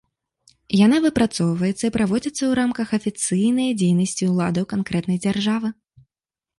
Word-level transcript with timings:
Яна 0.85 0.97
выпрацоўваецца 1.05 1.83
і 1.87 1.91
праводзіцца 1.99 2.35
ў 2.47 2.51
рамках 2.61 2.87
афіцыйнай 3.01 3.69
дзейнасці 3.83 4.23
ўладаў 4.35 4.63
канкрэтнай 4.77 5.17
дзяржавы. 5.25 5.69